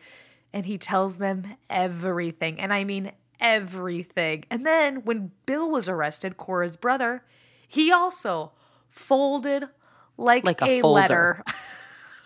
[0.58, 2.60] and he tells them everything.
[2.60, 4.44] And I mean everything.
[4.50, 7.24] And then when Bill was arrested, Cora's brother,
[7.68, 8.54] he also
[8.90, 9.66] folded
[10.18, 11.44] like, Like a a, letter,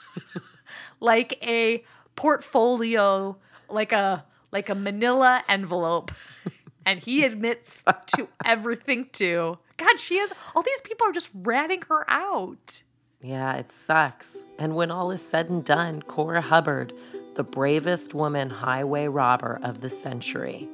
[1.02, 1.84] like a
[2.16, 4.24] portfolio, like a
[4.54, 6.12] like a manila envelope.
[6.84, 7.84] And he admits
[8.18, 9.60] to everything too.
[9.78, 12.82] God, she has all these people are just ratting her out.
[13.22, 14.36] Yeah, it sucks.
[14.58, 16.92] And when all is said and done, Cora Hubbard,
[17.36, 20.68] the bravest woman highway robber of the century,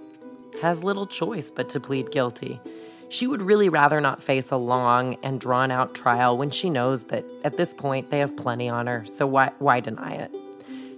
[0.61, 2.59] has little choice but to plead guilty.
[3.09, 7.03] She would really rather not face a long and drawn out trial when she knows
[7.05, 10.35] that at this point they have plenty on her, so why, why deny it?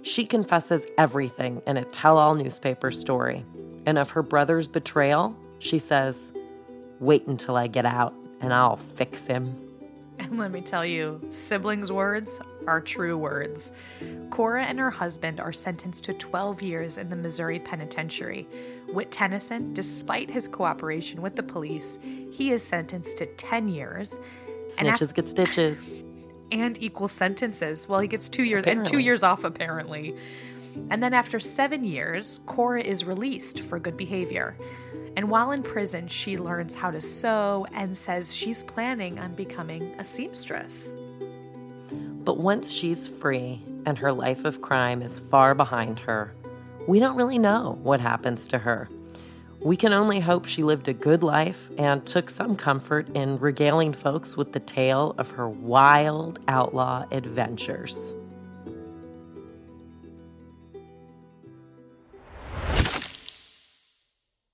[0.02, 3.44] She confesses everything in a tell all newspaper story.
[3.86, 6.32] And of her brother's betrayal, she says,
[6.98, 9.56] Wait until I get out and I'll fix him.
[10.18, 12.40] And let me tell you, siblings' words
[12.70, 13.72] are true words.
[14.30, 18.46] Cora and her husband are sentenced to 12 years in the Missouri Penitentiary.
[18.92, 21.98] Whit Tennyson, despite his cooperation with the police,
[22.30, 24.18] he is sentenced to 10 years.
[24.68, 25.92] Snitches get stitches.
[26.52, 27.88] and equal sentences.
[27.88, 30.14] Well, he gets two years and two years off, apparently.
[30.90, 34.56] And then after seven years, Cora is released for good behavior.
[35.16, 39.82] And while in prison, she learns how to sew and says she's planning on becoming
[39.98, 40.92] a seamstress.
[42.30, 46.32] But once she's free and her life of crime is far behind her,
[46.86, 48.88] we don't really know what happens to her.
[49.60, 53.92] We can only hope she lived a good life and took some comfort in regaling
[53.92, 58.14] folks with the tale of her wild outlaw adventures.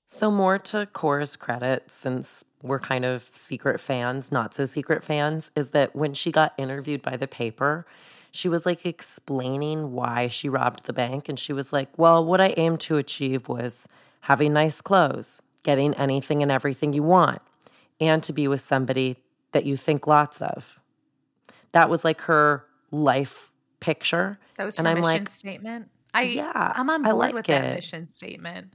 [0.06, 5.50] So, more to Cora's credit, since we're kind of secret fans, not so secret fans,
[5.56, 7.86] is that when she got interviewed by the paper,
[8.30, 11.28] she was like explaining why she robbed the bank.
[11.28, 13.86] And she was like, Well, what I aimed to achieve was
[14.22, 17.42] having nice clothes, getting anything and everything you want,
[18.00, 19.16] and to be with somebody
[19.52, 20.78] that you think lots of.
[21.72, 24.38] That was like her life picture.
[24.56, 25.88] That was her and I'm mission like, statement.
[26.12, 28.72] I Yeah, I'm on I board like with that mission statement.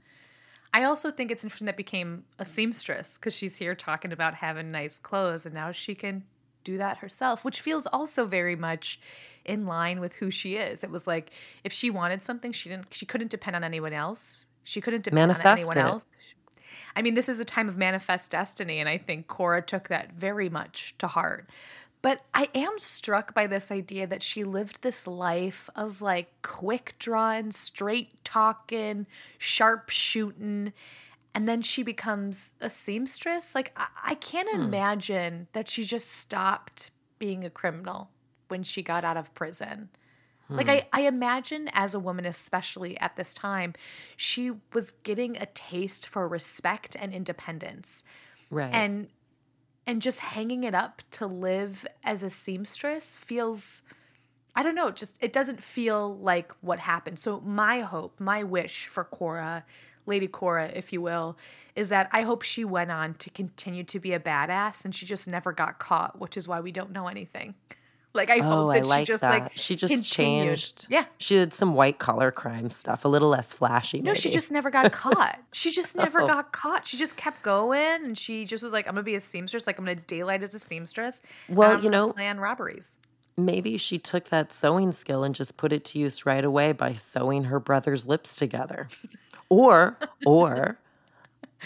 [0.74, 4.68] I also think it's interesting that became a seamstress because she's here talking about having
[4.68, 6.24] nice clothes, and now she can
[6.64, 9.00] do that herself, which feels also very much
[9.44, 10.82] in line with who she is.
[10.84, 11.32] It was like
[11.64, 12.86] if she wanted something, she didn't.
[12.90, 14.46] She couldn't depend on anyone else.
[14.64, 15.80] She couldn't depend on Manifest anyone it.
[15.80, 16.06] else.
[16.94, 20.12] I mean, this is the time of manifest destiny, and I think Cora took that
[20.12, 21.48] very much to heart.
[22.02, 26.96] But I am struck by this idea that she lived this life of like quick
[26.98, 29.06] drawing, straight talking,
[29.38, 30.72] sharp shooting,
[31.34, 33.54] and then she becomes a seamstress.
[33.54, 34.62] Like, I, I can't hmm.
[34.62, 38.10] imagine that she just stopped being a criminal
[38.48, 39.88] when she got out of prison.
[40.50, 40.72] Like hmm.
[40.72, 43.74] I, I imagine as a woman, especially at this time,
[44.16, 48.04] she was getting a taste for respect and independence.
[48.50, 48.72] Right.
[48.72, 49.08] And
[49.86, 53.82] and just hanging it up to live as a seamstress feels
[54.54, 57.18] I don't know, just it doesn't feel like what happened.
[57.18, 59.64] So my hope, my wish for Cora,
[60.04, 61.38] Lady Cora, if you will,
[61.74, 65.06] is that I hope she went on to continue to be a badass and she
[65.06, 67.54] just never got caught, which is why we don't know anything.
[68.14, 69.30] Like I oh, hope that I like she just that.
[69.42, 70.56] like she just continued.
[70.58, 70.86] changed.
[70.90, 71.06] Yeah.
[71.18, 74.00] She did some white collar crime stuff, a little less flashy.
[74.02, 75.38] No, she just never got caught.
[75.52, 76.26] She just never Oh.
[76.26, 76.86] got caught.
[76.86, 79.66] She just kept going, and she just was like, "I'm gonna be a seamstress.
[79.66, 81.22] Like I'm gonna daylight as a seamstress.
[81.48, 82.98] Well, you know- plan robberies."
[83.34, 86.92] maybe she took that sewing skill and just put it to use right away by
[86.92, 88.88] sewing her brother's lips together.
[89.48, 89.96] or
[90.26, 90.76] or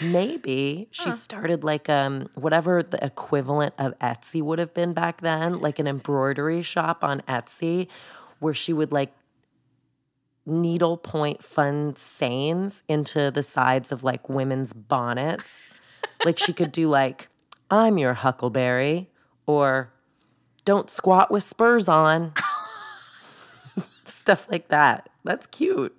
[0.01, 5.59] maybe she started like um whatever the equivalent of Etsy would have been back then,
[5.59, 7.87] like an embroidery shop on Etsy
[8.39, 9.13] where she would like
[10.45, 15.69] needlepoint fun sayings into the sides of like women's bonnets.
[16.23, 17.27] like she could do like
[17.69, 19.09] I'm your huckleberry
[19.45, 19.91] or
[20.63, 22.33] don't squat with spurs on.
[24.05, 25.09] Stuff like that.
[25.23, 25.95] That's cute.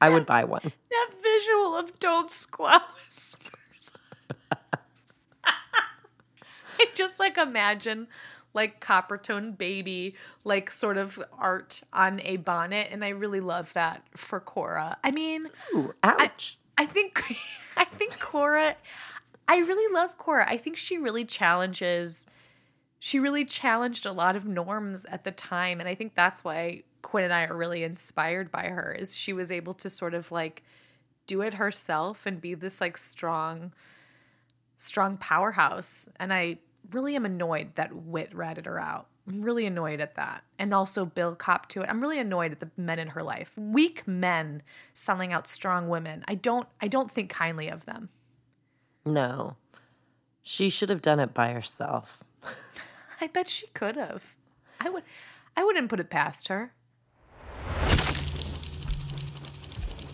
[0.00, 0.60] I would buy one.
[0.90, 3.90] That visual of don't squat whispers.
[6.78, 8.08] I just like imagine
[8.54, 10.14] like Coppertone baby,
[10.44, 14.98] like sort of art on a bonnet, and I really love that for Cora.
[15.02, 16.58] I mean, Ooh, ouch.
[16.78, 17.22] I think
[17.76, 18.76] I think Cora
[19.48, 20.48] I really love Cora.
[20.48, 22.26] I think she really challenges
[22.98, 26.82] she really challenged a lot of norms at the time and I think that's why
[27.02, 30.30] Quinn and I are really inspired by her is she was able to sort of
[30.30, 30.62] like
[31.26, 33.72] do it herself and be this like strong
[34.76, 36.58] strong powerhouse and I
[36.90, 39.06] really am annoyed that Whit ratted her out.
[39.28, 40.42] I'm really annoyed at that.
[40.58, 41.88] And also Bill copped to it.
[41.88, 43.52] I'm really annoyed at the men in her life.
[43.56, 44.62] Weak men
[44.94, 46.24] selling out strong women.
[46.26, 48.08] I don't I don't think kindly of them.
[49.04, 49.56] no.
[50.44, 52.24] She should have done it by herself.
[53.20, 54.34] I bet she could have.
[54.80, 55.04] I would
[55.56, 56.72] I wouldn't put it past her.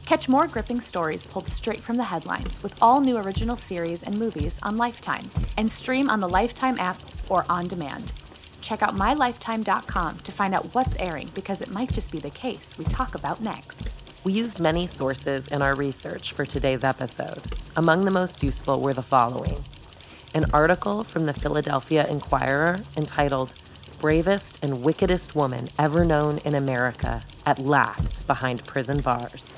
[0.09, 4.19] Catch more gripping stories pulled straight from the headlines with all new original series and
[4.19, 5.27] movies on Lifetime
[5.59, 6.97] and stream on the Lifetime app
[7.29, 8.15] or on demand.
[8.63, 12.79] Check out mylifetime.com to find out what's airing because it might just be the case
[12.79, 13.91] we talk about next.
[14.25, 17.43] We used many sources in our research for today's episode.
[17.77, 19.59] Among the most useful were the following
[20.33, 23.53] an article from the Philadelphia Inquirer entitled
[24.01, 29.53] Bravest and Wickedest Woman Ever Known in America at Last Behind Prison Bars,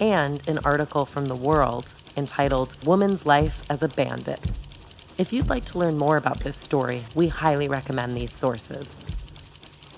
[0.00, 4.40] and an article from The World entitled Woman's Life as a Bandit.
[5.18, 8.88] If you'd like to learn more about this story, we highly recommend these sources.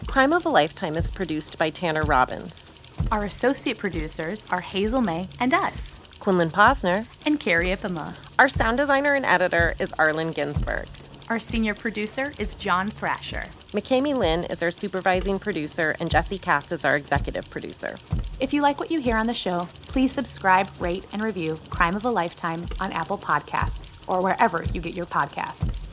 [0.07, 2.73] Crime of a Lifetime is produced by Tanner Robbins.
[3.11, 7.07] Our associate producers are Hazel May and us, Quinlan Posner.
[7.27, 8.15] and Carrie Ipama.
[8.39, 10.87] Our sound designer and editor is Arlen Ginsberg.
[11.29, 13.45] Our senior producer is John Thrasher.
[13.77, 17.99] McKamey Lynn is our supervising producer, and Jesse Katz is our executive producer.
[18.41, 21.95] If you like what you hear on the show, please subscribe, rate, and review Crime
[21.95, 25.85] of a Lifetime on Apple Podcasts or wherever you get your podcasts.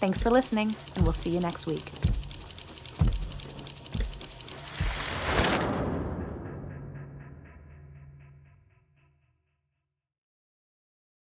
[0.00, 1.84] Thanks for listening, and we'll see you next week.